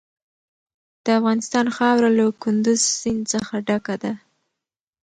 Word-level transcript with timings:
د 1.03 1.05
افغانستان 1.19 1.65
خاوره 1.75 2.09
له 2.17 2.25
کندز 2.43 2.79
سیند 2.99 3.23
څخه 3.33 3.53
ډکه 3.67 3.95
ده. 4.03 4.13